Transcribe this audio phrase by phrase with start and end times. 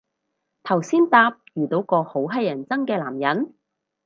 [0.63, 3.53] 頭先搭遇到個好乞人憎嘅男人